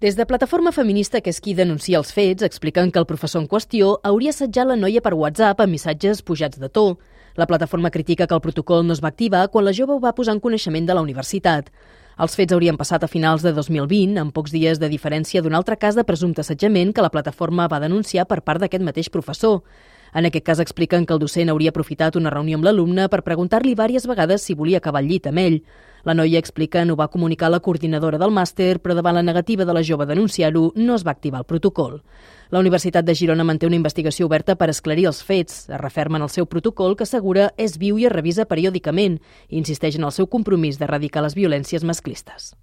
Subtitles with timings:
[0.00, 3.48] Des de Plataforma Feminista, que és qui denuncia els fets, expliquen que el professor en
[3.50, 6.84] qüestió hauria assetjat la noia per WhatsApp amb missatges pujats de to.
[7.34, 10.14] La plataforma critica que el protocol no es va activar quan la jove ho va
[10.14, 11.72] posar en coneixement de la universitat.
[12.14, 15.74] Els fets haurien passat a finals de 2020, amb pocs dies de diferència d'un altre
[15.74, 19.64] cas de presumpte assetjament que la plataforma va denunciar per part d'aquest mateix professor.
[20.14, 23.74] En aquest cas expliquen que el docent hauria aprofitat una reunió amb l'alumne per preguntar-li
[23.74, 25.62] diverses vegades si volia acabar el llit amb ell.
[26.04, 29.66] La noia explica no va comunicar a la coordinadora del màster, però davant la negativa
[29.66, 32.00] de la jove denunciar-ho, no es va activar el protocol.
[32.50, 35.66] La Universitat de Girona manté una investigació oberta per esclarir els fets.
[35.68, 39.18] Es referma en el seu protocol que assegura és viu i es revisa periòdicament
[39.48, 42.54] i insisteix en el seu compromís d'erradicar les violències masclistes.